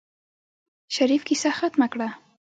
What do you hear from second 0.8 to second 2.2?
شريف کيسه ختمه کړه.